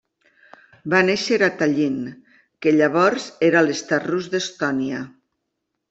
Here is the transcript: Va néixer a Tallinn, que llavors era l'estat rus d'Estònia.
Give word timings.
Va 0.93 1.01
néixer 1.09 1.37
a 1.47 1.49
Tallinn, 1.59 2.09
que 2.65 2.73
llavors 2.79 3.29
era 3.53 3.65
l'estat 3.71 4.09
rus 4.15 4.35
d'Estònia. 4.37 5.09